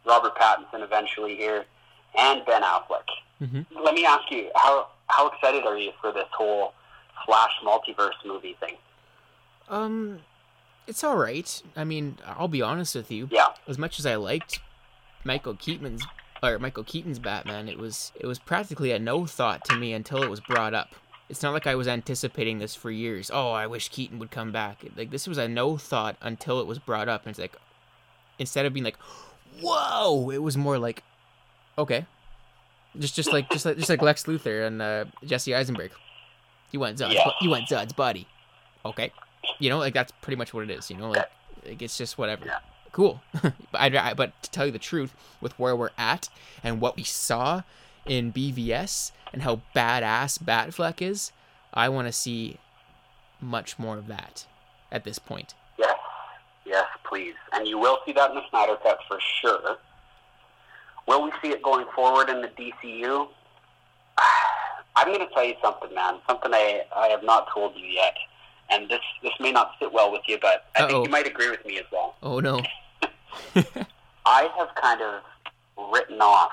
[0.06, 1.64] Robert Pattinson eventually here,
[2.16, 3.06] and Ben Affleck.
[3.42, 3.66] Mhm.
[3.82, 6.72] Let me ask you, how how excited are you for this whole
[7.26, 8.76] Flash multiverse movie thing?
[9.68, 10.20] Um,
[10.86, 11.62] it's all right.
[11.76, 13.28] I mean, I'll be honest with you.
[13.30, 14.60] Yeah, as much as I liked
[15.24, 16.06] Michael Keaton's
[16.42, 20.22] or Michael Keaton's Batman, it was it was practically a no thought to me until
[20.22, 20.94] it was brought up.
[21.28, 23.30] It's not like I was anticipating this for years.
[23.32, 24.84] Oh, I wish Keaton would come back.
[24.96, 27.56] Like this was a no thought until it was brought up, and it's like
[28.38, 28.98] instead of being like,
[29.60, 31.02] "Whoa," it was more like,
[31.78, 32.06] "Okay,"
[32.98, 35.92] just just like just like just like Lex Luthor and uh, Jesse Eisenberg.
[36.72, 37.30] You want Zod's, Yeah.
[37.40, 38.26] you want Zod's body,
[38.84, 39.12] okay?
[39.60, 40.90] You know, like that's pretty much what it is.
[40.90, 41.30] You know, like,
[41.64, 42.58] like it's just whatever Yeah.
[42.90, 43.22] cool.
[43.42, 46.28] but, I, but to tell you the truth, with where we're at
[46.64, 47.62] and what we saw
[48.06, 51.30] in BVS and how badass Batfleck is,
[51.72, 52.58] I want to see
[53.40, 54.46] much more of that
[54.90, 55.54] at this point.
[57.14, 57.34] Please.
[57.52, 59.76] And you will see that in the Snyder Cut for sure.
[61.06, 63.28] Will we see it going forward in the DCU?
[64.96, 66.14] I'm going to tell you something, man.
[66.28, 68.16] Something I, I have not told you yet.
[68.68, 70.88] And this, this may not sit well with you, but I Uh-oh.
[70.88, 72.16] think you might agree with me as well.
[72.20, 72.60] Oh no.
[74.26, 75.22] I have kind of
[75.92, 76.50] written off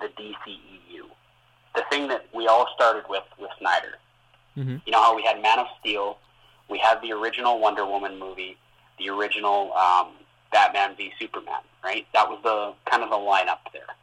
[0.00, 1.02] the DCEU.
[1.76, 3.98] The thing that we all started with with Snyder.
[4.56, 4.80] Mhm.
[4.86, 6.18] You know how we had Man of Steel,
[6.68, 8.56] we had the original Wonder Woman movie,
[8.98, 10.08] the original um,
[10.52, 12.06] Batman v Superman, right?
[12.14, 13.94] That was the kind of the lineup there.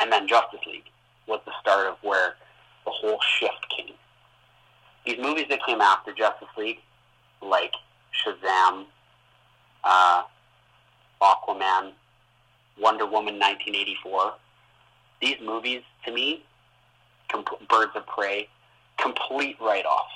[0.00, 0.90] And then Justice League
[1.26, 2.34] was the start of where
[2.84, 3.94] the whole shift came.
[5.06, 6.80] These movies that came after Justice League,
[7.40, 7.72] like
[8.24, 8.84] Shazam,
[9.84, 10.22] uh,
[11.20, 11.92] Aquaman,
[12.80, 14.34] Wonder Woman 1984.
[15.20, 16.44] These movies, to me,
[17.68, 18.48] Birds of Prey,
[18.98, 20.12] complete write-offs.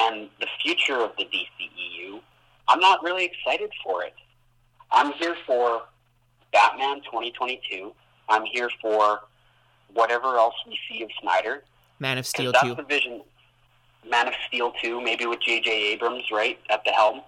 [0.00, 2.20] And the future of the DCEU,
[2.70, 4.14] I'm not really excited for it.
[4.92, 5.82] I'm here for
[6.52, 7.92] Batman 2022.
[8.28, 9.20] I'm here for
[9.92, 11.64] whatever else we see of Snyder.
[11.98, 12.76] Man of Steel that's too.
[12.76, 13.22] the vision.
[14.08, 15.70] Man of Steel 2, maybe with J.J.
[15.92, 17.22] Abrams, right, at the helm.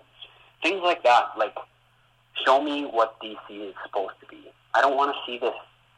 [0.63, 1.31] Things like that.
[1.37, 1.55] Like,
[2.47, 4.49] show me what DC is supposed to be.
[4.75, 5.55] I don't want to see this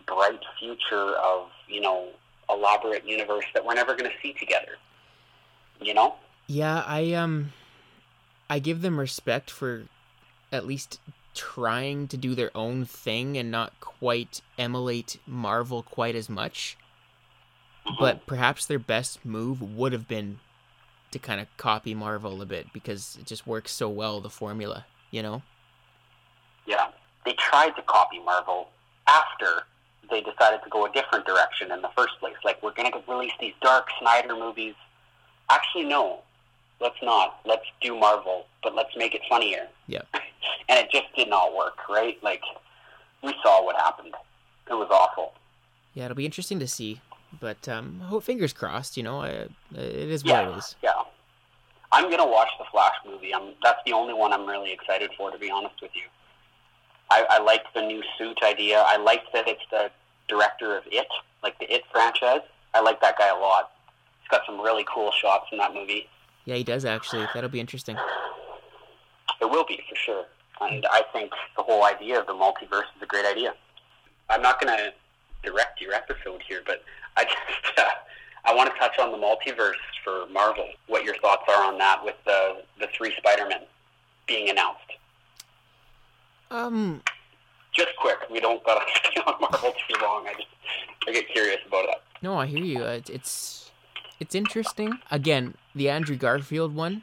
[0.07, 2.09] bright future of, you know,
[2.49, 4.79] elaborate universe that we're never going to see together.
[5.81, 6.15] You know?
[6.47, 7.53] Yeah, I um,
[8.49, 9.85] I give them respect for
[10.53, 11.01] at least
[11.35, 16.77] trying to do their own thing and not quite emulate Marvel quite as much.
[17.87, 17.99] Mhm.
[17.99, 20.41] But perhaps their best move would have been
[21.11, 24.87] to kind of copy Marvel a bit because it just works so well the formula,
[25.11, 25.43] you know.
[26.67, 26.91] Yeah.
[27.25, 28.71] They tried to copy Marvel
[29.07, 29.67] after
[30.11, 32.37] they decided to go a different direction in the first place.
[32.45, 34.75] Like, we're going to release these dark Snyder movies.
[35.49, 36.24] Actually, no.
[36.85, 37.41] Let's not.
[37.47, 39.67] Let's do Marvel, but let's make it funnier.
[39.87, 40.03] Yeah.
[40.69, 42.23] and it just did not work, right?
[42.23, 42.43] Like,
[43.23, 44.15] we saw what happened.
[44.71, 45.33] It was awful.
[45.95, 47.01] Yeah, it'll be interesting to see,
[47.41, 48.99] but um, hope fingers crossed.
[48.99, 50.77] You know, I, it is what Yeah, it is.
[50.83, 50.93] yeah.
[51.91, 53.33] I'm gonna watch the Flash movie.
[53.35, 53.55] I'm.
[53.63, 56.03] That's the only one I'm really excited for, to be honest with you.
[57.11, 58.83] I, I liked the new suit idea.
[58.87, 59.91] I liked that it's the
[60.29, 61.07] director of It,
[61.43, 62.41] like the It franchise.
[62.75, 63.71] I like that guy a lot.
[64.21, 66.09] He's got some really cool shots in that movie.
[66.45, 67.27] Yeah, he does actually.
[67.35, 67.97] That'll be interesting.
[69.41, 70.25] It will be for sure.
[70.61, 73.55] And I think the whole idea of the multiverse is a great idea.
[74.31, 74.93] I'm not going to
[75.43, 76.83] direct your episode here, but
[77.17, 77.83] I just uh,
[78.45, 80.69] I want to touch on the multiverse for Marvel.
[80.87, 83.61] What your thoughts are on that with the the three Spider-Men
[84.27, 84.81] being announced?
[86.51, 87.03] Um,
[87.73, 88.19] Just quick.
[88.31, 90.27] We don't got to stay on Marvel too long.
[90.29, 90.47] I just
[91.09, 92.03] I get curious about that.
[92.23, 92.85] no, I hear you.
[92.85, 93.64] Uh, It's it's
[94.25, 94.99] it's interesting.
[95.11, 97.03] Again, the Andrew Garfield one.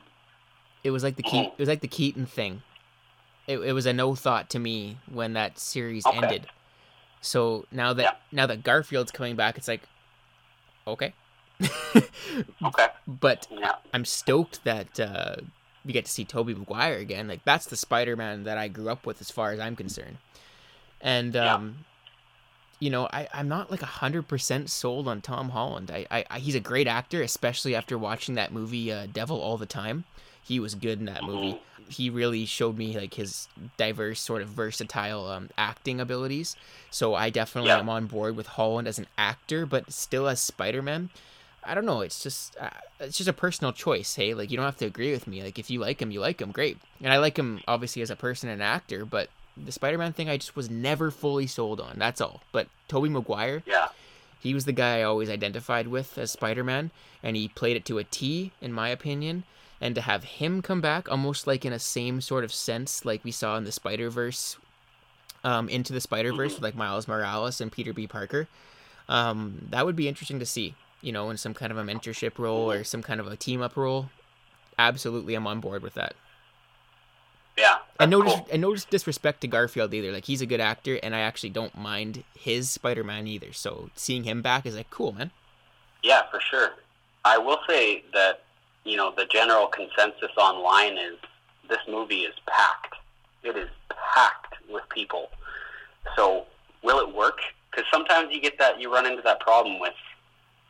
[0.83, 1.51] It was like the Ke- Mhm.
[1.53, 2.63] it was like the Keaton thing.
[3.47, 6.17] It, it was a no thought to me when that series Okay.
[6.17, 6.47] ended.
[7.21, 8.13] So now that Yeah.
[8.31, 9.81] now that Garfield's coming back, it's like,
[10.87, 11.13] okay.
[12.63, 12.87] Okay.
[13.07, 13.75] but Yeah.
[13.93, 15.35] I'm stoked that uh,
[15.85, 17.27] we get to see Tobey Maguire again.
[17.27, 20.17] Like that's the Spider-Man that I grew up with, as far as I'm concerned.
[21.01, 21.85] And um,
[22.81, 25.91] you know, I I'm not like hundred percent sold on Tom Holland.
[25.91, 29.57] I, I, I he's a great actor, especially after watching that movie uh, Devil All
[29.57, 30.05] the Time.
[30.43, 31.57] He was good in that movie.
[31.87, 36.55] He really showed me like his diverse, sort of versatile um, acting abilities.
[36.89, 37.79] So I definitely Yeah.
[37.79, 41.09] am on board with Holland as an actor, but still as Spider-Man.
[41.63, 42.01] I don't know.
[42.01, 44.15] It's just uh, it's just a personal choice.
[44.15, 45.43] Hey, like you don't have to agree with me.
[45.43, 46.51] Like if you like him, you like him.
[46.51, 46.81] Great.
[47.03, 50.37] And I like him obviously as a person and actor, but the Spider-Man thing I
[50.37, 51.97] just was never fully sold on.
[51.97, 52.41] That's all.
[52.51, 53.89] But Tobey Maguire, Yeah.
[54.39, 56.91] he was the guy I always identified with as Spider-Man,
[57.23, 59.43] and he played it to a T, in my opinion.
[59.79, 63.23] And to have him come back, almost like in a same sort of sense, like
[63.23, 64.57] we saw in the Spider-Verse,
[65.43, 68.05] um, into the Spider-Verse with like Miles Morales and Peter B.
[68.05, 68.47] Parker,
[69.09, 70.75] um, that would be interesting to see.
[71.03, 73.75] You know, in some kind of a mentorship role or some kind of a team-up
[73.75, 74.11] role.
[74.77, 76.13] Absolutely, I'm on board with that.
[77.57, 77.77] Yeah.
[77.99, 80.11] And no, dis- and no disrespect to Garfield either.
[80.11, 83.53] Like he's a good actor, and I actually don't mind his Spider-Man either.
[83.53, 85.31] So seeing him back is like cool, man.
[86.03, 86.71] Yeah, for sure.
[87.25, 88.41] I will say that,
[88.83, 91.17] you know, the general consensus online is
[91.69, 92.95] this movie is packed.
[93.43, 93.69] It is
[94.15, 95.29] packed with people.
[96.15, 96.45] So,
[96.83, 97.39] will it work?
[97.69, 99.93] Because sometimes you get that, you run into that problem with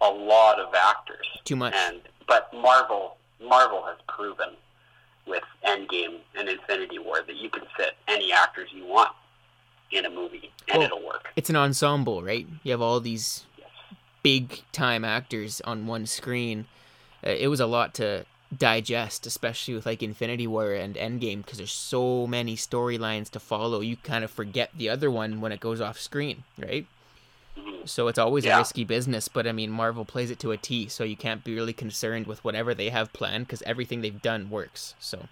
[0.02, 1.26] a lot of actors.
[1.46, 1.74] Too much.
[1.74, 4.50] And but Marvel, Marvel has proven
[5.28, 9.12] with Endgame and Infinity War that you can fit any actors you want
[9.92, 11.30] in a movie and Well, it'll work.
[11.36, 12.48] It's an ensemble, right?
[12.64, 13.46] You have all these
[14.24, 16.66] big time actors on one screen.
[17.26, 21.58] Uh, it was a lot to digest, especially with like Infinity War and Endgame, because
[21.58, 23.82] there's so many storylines to follow.
[23.82, 26.88] You kind of forget the other one when it goes off screen, right?
[27.86, 30.88] So it's always a risky business, but I mean, Marvel plays it to a T,
[30.88, 34.50] so you can't be really concerned with whatever they have planned because everything they've done
[34.52, 34.94] works.
[35.00, 35.28] So,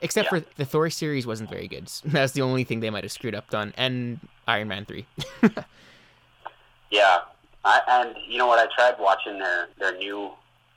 [0.00, 0.40] except Yeah.
[0.40, 1.88] for the Thor series wasn't very good.
[2.04, 5.06] That's the only thing they might have screwed up on, and Iron Man three.
[6.90, 7.18] Yeah,
[7.64, 8.58] I, and you know what?
[8.58, 10.30] I tried watching their their new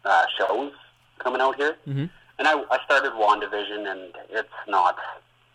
[0.05, 0.71] uh, shows
[1.19, 2.09] coming out here, Mhm.
[2.39, 4.97] and I, I started WandaVision, and it's not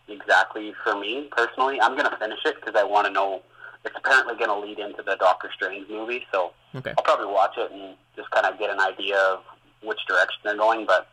[0.07, 1.79] exactly for me personally.
[1.81, 3.41] I'm gonna finish it because I want to know.
[3.85, 6.93] It's apparently going to lead into the Doctor Strange movie, so okay.
[6.97, 9.41] I'll probably watch it and just kind of get an idea of
[9.83, 10.85] which direction they're going.
[10.85, 11.07] But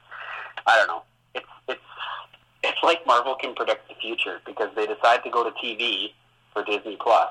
[0.67, 1.03] I don't know.
[1.35, 1.81] It's it's
[2.65, 6.13] it's like Marvel can predict the future because they decide to go to TV
[6.55, 7.29] for Disney Plus,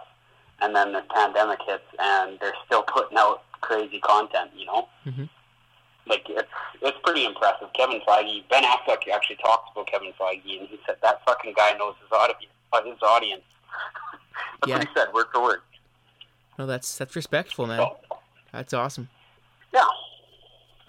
[0.62, 4.52] and then this pandemic hits, and they're still putting out crazy content.
[4.56, 5.30] You know, Mhm.
[6.06, 6.50] like it's
[6.82, 7.70] it's pretty impressive.
[7.74, 11.74] Kevin Feige, Ben Affleck actually talks about Kevin Feige, and he said that fucking guy
[11.74, 12.46] knows his audience.
[12.86, 13.44] His audience.
[14.62, 14.78] That's Yeah.
[14.78, 15.60] what he said, word for word.
[16.60, 17.80] No, that's that's respectful, man.
[17.80, 17.98] So,
[18.52, 19.10] That's awesome.
[19.74, 19.86] yeah.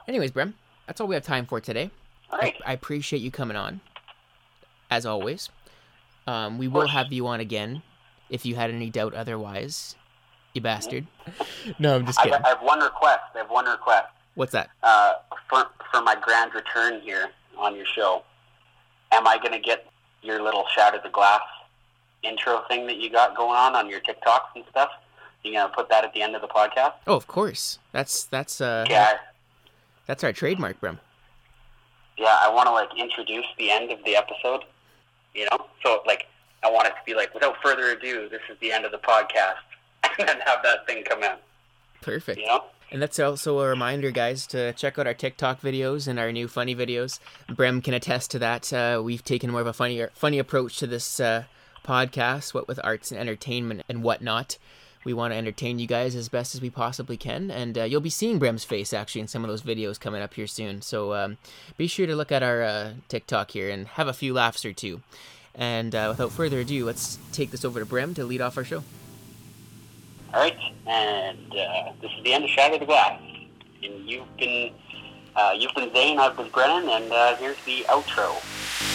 [0.09, 0.55] Anyways, Brem,
[0.87, 1.91] that's all we have time for today.
[2.31, 2.55] All I.
[2.67, 3.81] I appreciate you coming on,
[4.91, 5.49] as always.
[6.27, 7.83] Um, we will have you on again
[8.31, 9.97] if you had any doubt otherwise.
[10.55, 11.07] You bastard.
[11.79, 12.41] no, I'm just I, kidding.
[12.45, 13.21] I have one request.
[13.35, 14.09] I have one request.
[14.35, 14.71] What's that?
[14.83, 15.15] uh,
[15.49, 18.23] for for my grand return here on your show,
[19.13, 19.87] am I going to get
[20.23, 21.41] your little Shattered the Glass
[22.23, 24.91] intro thing that you got going on on your TikToks and stuff?
[25.45, 26.93] You gonna put that at the end of the podcast?
[27.07, 27.79] Oh, of course.
[27.93, 29.15] That's that's uh Yeah,
[30.07, 30.99] that's our trademark, Brem.
[32.17, 32.39] yeah.
[32.41, 34.63] I want to like introduce the end of the episode.
[35.35, 36.27] You know, so like
[36.63, 38.99] I want it to be like, without further ado, this is the end of the
[38.99, 39.57] podcast,
[40.19, 41.33] and then have that thing come in.
[42.03, 42.39] Perfect.
[42.39, 42.65] You know?
[42.93, 46.47] And that's also a reminder, guys, to check out our TikTok videos and our new
[46.47, 47.19] funny videos.
[47.49, 48.71] Brem can attest to that.
[48.71, 51.45] Uh, we've taken more of a funny, funny approach to this uh,
[51.83, 54.59] podcast, what with arts and entertainment and whatnot.
[55.05, 58.01] We want to entertain you guys as best as we possibly can, and uh, you'll
[58.01, 60.81] be seeing Brem's face actually in some of those videos coming up here soon.
[60.81, 61.39] So um,
[61.77, 64.73] be sure to look at our uh, TikTok here and have a few laughs or
[64.73, 65.01] two.
[65.55, 68.65] And uh, without further ado, let's take this over to Brem to lead off our
[68.65, 68.85] show.
[70.33, 70.57] All right,
[70.87, 73.21] and uh, this is the end of Shatter the Glass.
[73.83, 74.73] And you've been
[75.35, 78.92] uh, you've been Zane, I've been Brennan, and uh, here's the outro.